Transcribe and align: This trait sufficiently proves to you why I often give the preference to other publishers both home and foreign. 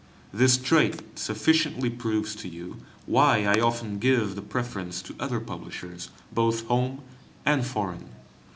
This 0.33 0.57
trait 0.57 1.03
sufficiently 1.19 1.91
proves 1.91 2.33
to 2.37 2.47
you 2.49 2.77
why 3.05 3.45
I 3.45 3.59
often 3.61 3.99
give 3.99 4.33
the 4.33 4.41
preference 4.41 4.99
to 5.03 5.13
other 5.19 5.39
publishers 5.39 6.09
both 6.33 6.65
home 6.65 7.03
and 7.45 7.63
foreign. 7.63 8.09